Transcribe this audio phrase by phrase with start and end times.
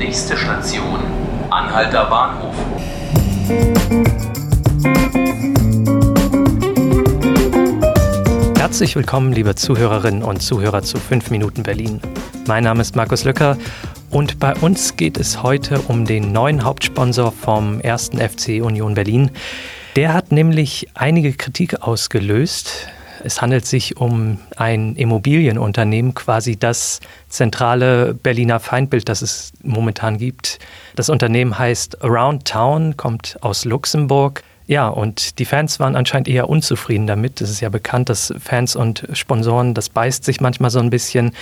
[0.00, 0.98] Nächste Station,
[1.50, 2.54] Anhalter Bahnhof.
[8.56, 12.00] Herzlich willkommen, liebe Zuhörerinnen und Zuhörer zu 5 Minuten Berlin.
[12.46, 13.58] Mein Name ist Markus Löcker
[14.08, 18.12] und bei uns geht es heute um den neuen Hauptsponsor vom 1.
[18.12, 19.30] FC Union Berlin.
[19.96, 22.88] Der hat nämlich einige Kritik ausgelöst.
[23.22, 30.58] Es handelt sich um ein Immobilienunternehmen, quasi das zentrale Berliner Feindbild, das es momentan gibt.
[30.96, 34.42] Das Unternehmen heißt Around Town, kommt aus Luxemburg.
[34.66, 37.40] Ja, und die Fans waren anscheinend eher unzufrieden damit.
[37.40, 41.32] Es ist ja bekannt, dass Fans und Sponsoren, das beißt sich manchmal so ein bisschen.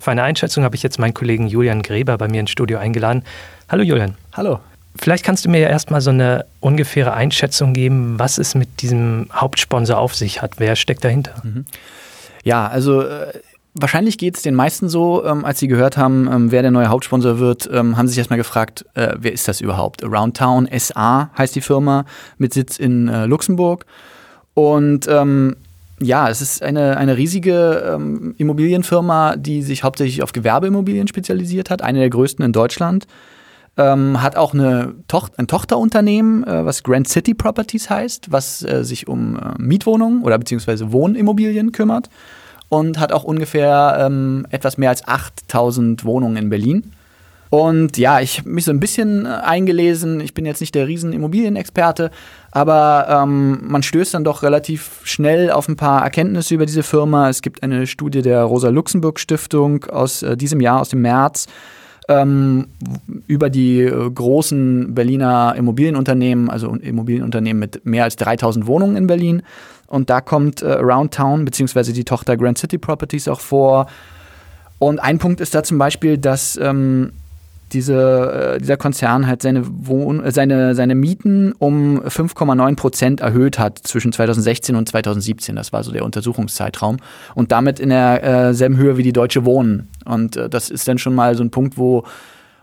[0.00, 3.24] Für eine Einschätzung habe ich jetzt meinen Kollegen Julian Gräber bei mir ins Studio eingeladen.
[3.68, 4.16] Hallo Julian.
[4.32, 4.60] Hallo.
[4.96, 9.28] Vielleicht kannst du mir ja erstmal so eine ungefähre Einschätzung geben, was es mit diesem
[9.32, 10.54] Hauptsponsor auf sich hat.
[10.58, 11.34] Wer steckt dahinter?
[11.42, 11.64] Mhm.
[12.42, 13.32] Ja, also äh,
[13.74, 16.88] wahrscheinlich geht es den meisten so, ähm, als sie gehört haben, ähm, wer der neue
[16.88, 20.02] Hauptsponsor wird, ähm, haben sie sich erstmal gefragt, äh, wer ist das überhaupt?
[20.02, 22.04] Around Town SA heißt die Firma
[22.38, 23.86] mit Sitz in äh, Luxemburg.
[24.54, 25.56] Und ähm,
[26.00, 31.82] ja, es ist eine, eine riesige ähm, Immobilienfirma, die sich hauptsächlich auf Gewerbeimmobilien spezialisiert hat,
[31.82, 33.06] eine der größten in Deutschland
[33.78, 38.84] ähm, hat auch eine Toch ein Tochterunternehmen, äh, was Grand City Properties heißt, was äh,
[38.84, 42.10] sich um äh, Mietwohnungen oder beziehungsweise Wohnimmobilien kümmert
[42.68, 46.92] und hat auch ungefähr ähm, etwas mehr als 8000 Wohnungen in Berlin.
[47.50, 50.20] Und ja, ich habe mich so ein bisschen äh, eingelesen.
[50.20, 52.10] Ich bin jetzt nicht der riesen Immobilienexperte,
[52.50, 57.30] aber ähm, man stößt dann doch relativ schnell auf ein paar Erkenntnisse über diese Firma.
[57.30, 61.46] Es gibt eine Studie der Rosa-Luxemburg-Stiftung aus äh, diesem Jahr, aus dem März,
[62.08, 62.68] ähm,
[63.26, 69.42] über die äh, großen Berliner Immobilienunternehmen, also Immobilienunternehmen mit mehr als 3000 Wohnungen in Berlin.
[69.86, 73.86] Und da kommt äh, Around Town beziehungsweise die Tochter Grand City Properties auch vor.
[74.78, 77.12] Und ein Punkt ist da zum Beispiel, dass ähm,
[77.72, 83.58] diese, äh, dieser Konzern halt seine, Wohn äh, seine, seine Mieten um 5,9 Prozent erhöht
[83.58, 85.56] hat zwischen 2016 und 2017.
[85.56, 86.98] Das war so der Untersuchungszeitraum.
[87.34, 89.88] Und damit in derselben äh, Höhe wie die Deutsche Wohnen.
[90.04, 92.04] Und äh, das ist dann schon mal so ein Punkt, wo,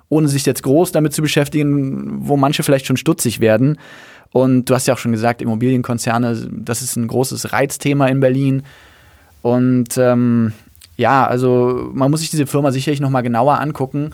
[0.09, 3.77] ohne sich jetzt groß damit zu beschäftigen, wo manche vielleicht schon stutzig werden.
[4.31, 8.63] Und du hast ja auch schon gesagt, Immobilienkonzerne, das ist ein großes Reizthema in Berlin.
[9.41, 10.53] Und ähm,
[10.97, 14.11] ja, also man muss sich diese Firma sicherlich noch mal genauer angucken.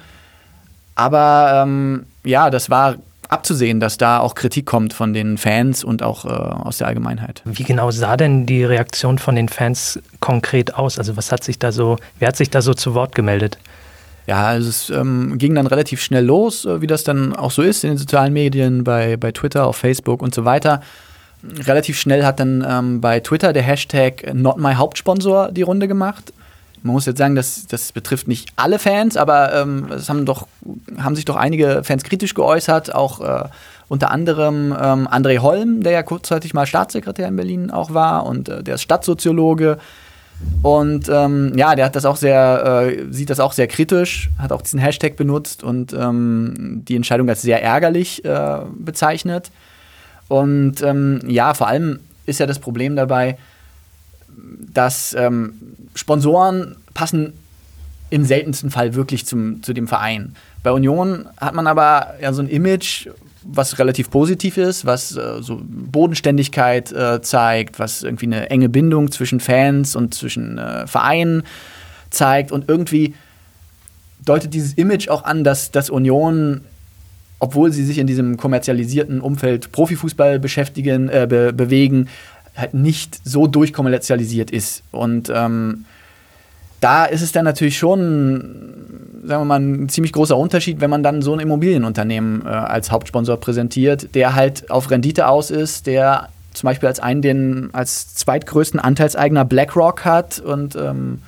[1.02, 2.96] Aber ähm, ja, das war
[3.28, 7.42] abzusehen, dass da auch Kritik kommt von den Fans und auch äh, aus der Allgemeinheit.
[7.46, 11.00] Wie genau sah denn die Reaktion von den Fans konkret aus?
[11.00, 13.58] Also was hat sich da so, wer hat sich da so zu Wort gemeldet?
[14.28, 17.64] Ja, also es ähm, ging dann relativ schnell los, äh, wie das dann auch so
[17.64, 20.82] ist in den sozialen Medien, bei, bei Twitter, auf Facebook und so weiter.
[21.66, 26.32] Relativ schnell hat dann ähm, bei Twitter der Hashtag Not My Hauptsponsor die Runde gemacht.
[26.84, 30.48] Man muss jetzt sagen, das, das betrifft nicht alle Fans, aber ähm, es haben, doch,
[30.98, 33.50] haben sich doch einige Fans kritisch geäußert, auch äh,
[33.88, 38.50] unter anderem ähm, André Holm, der ja kurzzeitig mal Staatssekretär in Berlin auch war und
[38.50, 39.78] äh, der ist Stadtsoziologe.
[40.64, 44.52] Und ähm, ja, der hat das auch sehr, äh, sieht das auch sehr kritisch, hat
[44.52, 49.52] auch diesen Hashtag benutzt und ähm, die Entscheidung als sehr ärgerlich äh, bezeichnet.
[50.28, 53.38] Und ähm, ja, vor allem ist ja das Problem dabei,
[54.74, 55.54] dass ähm,
[55.96, 57.34] Sponsoren passen
[58.10, 60.36] im seltensten Fall wirklich zum, zu dem Verein.
[60.64, 63.08] Bei Union hat man aber ja so ein Image,
[63.44, 69.12] was relativ positiv ist, was äh, so Bodenständigkeit äh, zeigt, was irgendwie eine enge Bindung
[69.12, 71.44] zwischen Fans und zwischen äh, Vereinen
[72.12, 73.16] zeigt und irgendwie
[74.24, 76.62] deutet dieses Image auch an, dass, dass Union,
[77.40, 82.08] obwohl sie sich in diesem kommerzialisierten Umfeld Profifußball beschäftigen, äh, be bewegen,
[82.56, 84.84] halt nicht so durchkommerzialisiert ist.
[84.92, 85.86] Und ähm,
[86.82, 91.04] da ist es dann natürlich schon, sagen wir mal, ein ziemlich großer Unterschied, wenn man
[91.04, 96.30] dann so ein Immobilienunternehmen äh, als Hauptsponsor präsentiert, der halt auf Rendite aus ist, der
[96.54, 101.22] zum Beispiel als einen den als zweitgrößten Anteilseigner BlackRock hat und ähm,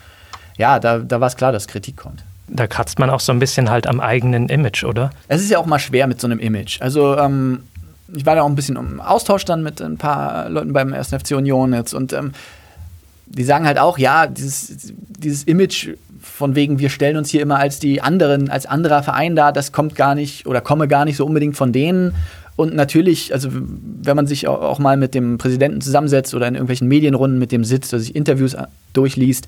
[0.58, 2.24] ja, da, da war es klar, dass Kritik kommt.
[2.48, 5.12] Da kratzt man auch so ein bisschen halt am eigenen Image, oder?
[5.28, 6.82] Es ist ja auch mal schwer mit so einem Image.
[6.82, 7.64] Also ähm,
[8.16, 11.10] ich war da auch ein bisschen im Austausch dann mit ein paar Leuten beim 1.
[11.10, 12.32] FC Union jetzt und ähm,
[13.26, 15.90] die sagen halt auch, ja, dieses, dieses Image
[16.22, 19.72] von wegen, wir stellen uns hier immer als die anderen, als anderer Verein da, das
[19.72, 22.16] kommt gar nicht oder komme gar nicht so unbedingt von denen.
[22.56, 26.88] Und natürlich, also wenn man sich auch mal mit dem Präsidenten zusammensetzt oder in irgendwelchen
[26.88, 28.56] Medienrunden mit dem sitzt oder sich Interviews
[28.94, 29.48] durchliest,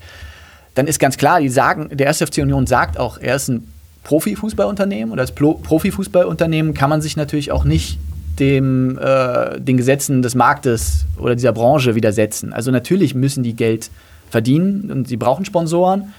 [0.74, 3.72] dann ist ganz klar, die sagen, der SFC Union sagt auch, er ist ein
[4.02, 7.98] Profifußballunternehmen und als Profifußballunternehmen kann man sich natürlich auch nicht
[8.38, 12.52] dem, äh, den Gesetzen des Marktes oder dieser Branche widersetzen.
[12.52, 13.90] Also natürlich müssen die Geld
[14.30, 16.12] verdienen und sie brauchen Sponsoren.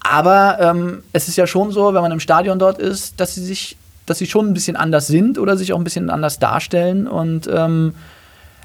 [0.00, 3.44] Aber ähm, es ist ja schon so, wenn man im Stadion dort ist, dass sie
[3.44, 3.76] sich
[4.06, 7.50] dass sie schon ein bisschen anders sind oder sich auch ein bisschen anders darstellen und
[7.52, 7.92] ähm,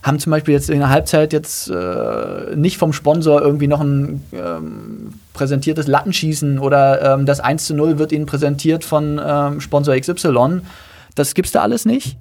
[0.03, 4.23] haben zum Beispiel jetzt in der Halbzeit jetzt äh, nicht vom Sponsor irgendwie noch ein
[4.31, 9.95] ähm, präsentiertes Lattenschießen oder ähm, das 1 zu 0 wird ihnen präsentiert von ähm, Sponsor
[9.95, 10.61] XY.
[11.15, 12.17] Das gibt's da alles nicht.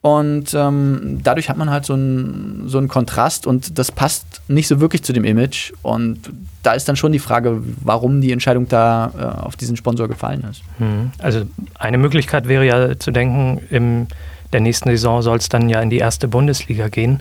[0.00, 4.80] Und ähm, dadurch hat man halt so einen so Kontrast und das passt nicht so
[4.80, 5.72] wirklich zu dem Image.
[5.82, 6.20] Und
[6.62, 10.44] da ist dann schon die Frage, warum die Entscheidung da äh, auf diesen Sponsor gefallen
[10.48, 10.62] ist.
[10.78, 11.10] Hm.
[11.18, 11.42] Also
[11.78, 14.06] eine Möglichkeit wäre ja zu denken, im
[14.52, 17.20] der nächsten Saison soll es dann ja in die erste Bundesliga gehen.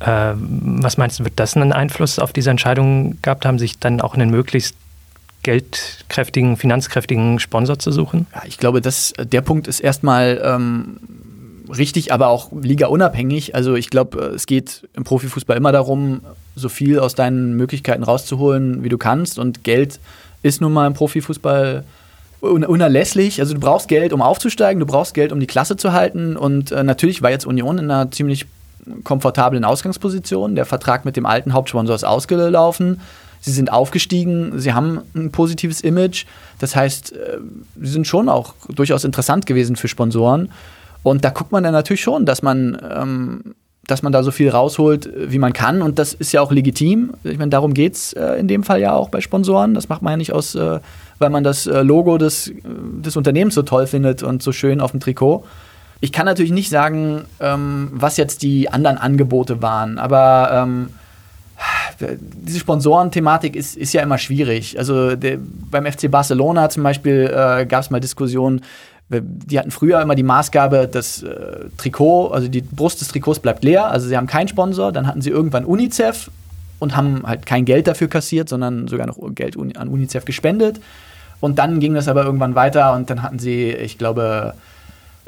[0.00, 4.00] Äh, was meinst du, wird das einen Einfluss auf diese Entscheidung gehabt haben, sich dann
[4.00, 4.76] auch einen möglichst
[5.42, 8.26] geldkräftigen, finanzkräftigen Sponsor zu suchen?
[8.34, 10.96] Ja, ich glaube, dass der Punkt ist erstmal ähm,
[11.68, 13.54] richtig, aber auch ligaunabhängig.
[13.54, 16.20] Also ich glaube, es geht im Profifußball immer darum,
[16.56, 19.38] so viel aus deinen Möglichkeiten rauszuholen, wie du kannst.
[19.38, 20.00] Und Geld
[20.42, 21.84] ist nun mal im Profifußball
[22.40, 23.40] unerlässlich.
[23.40, 26.36] Also du brauchst Geld, um aufzusteigen, du brauchst Geld, um die Klasse zu halten.
[26.36, 28.46] Und äh, natürlich war jetzt Union in einer ziemlich
[29.02, 30.54] komfortablen Ausgangsposition.
[30.54, 33.00] Der Vertrag mit dem alten Hauptsponsor ist ausgelaufen.
[33.40, 36.24] Sie sind aufgestiegen, sie haben ein positives Image.
[36.58, 37.38] Das heißt, äh,
[37.80, 40.50] sie sind schon auch durchaus interessant gewesen für Sponsoren.
[41.04, 43.54] Und da guckt man dann natürlich schon, dass man, ähm,
[43.86, 45.82] dass man da so viel rausholt, wie man kann.
[45.82, 47.12] Und das ist ja auch legitim.
[47.22, 49.74] Ich meine, darum geht es äh, in dem Fall ja auch bei Sponsoren.
[49.74, 50.80] Das macht man ja nicht aus äh,
[51.18, 54.90] weil man das äh, Logo des, des Unternehmens so toll findet und so schön auf
[54.90, 55.44] dem Trikot.
[56.00, 60.88] Ich kann natürlich nicht sagen, ähm, was jetzt die anderen Angebote waren, aber ähm,
[62.18, 64.78] diese Sponsorenthematik ist, ist ja immer schwierig.
[64.78, 65.38] Also der,
[65.70, 68.62] beim FC Barcelona zum Beispiel äh, gab es mal Diskussionen,
[69.10, 73.62] die hatten früher immer die Maßgabe, das äh, Trikot, also die Brust des Trikots bleibt
[73.62, 76.30] leer, also sie haben keinen Sponsor, dann hatten sie irgendwann UNICEF
[76.78, 80.80] und haben halt kein Geld dafür kassiert, sondern sogar noch Geld an UNICEF gespendet.
[81.40, 84.54] Und dann ging das aber irgendwann weiter und dann hatten sie, ich glaube,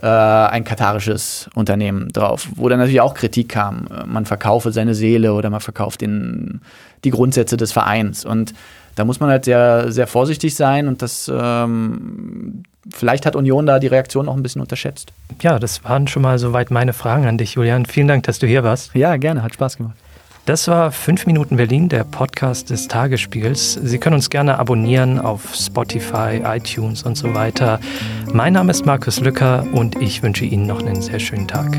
[0.02, 3.88] äh, ein katarisches Unternehmen drauf, wo dann natürlich auch Kritik kam.
[4.06, 6.60] Man verkaufe seine Seele oder man verkauft den,
[7.04, 8.25] die Grundsätze des Vereins.
[8.25, 8.54] Und
[8.96, 12.62] da muss man halt sehr, sehr vorsichtig sein und das ähm,
[12.93, 15.12] vielleicht hat Union da die Reaktion noch ein bisschen unterschätzt.
[15.43, 17.87] Ja, das waren schon mal soweit meine Fragen an dich, Julian.
[17.87, 18.94] Vielen Dank, dass du hier warst.
[18.94, 19.96] Ja, gerne, hat Spaß gemacht.
[20.46, 23.75] Das war 5 Minuten Berlin, der Podcast des Tagesspiegels.
[23.82, 27.81] Sie können uns gerne abonnieren auf Spotify, iTunes und so weiter.
[28.32, 31.76] Mein Name ist Markus Lücker und ich wünsche Ihnen noch einen sehr schönen Tag.